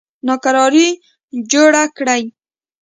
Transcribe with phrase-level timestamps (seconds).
[0.27, 0.87] ناکراري
[1.51, 2.23] جوړه کړي.